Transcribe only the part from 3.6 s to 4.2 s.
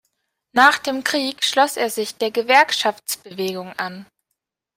an.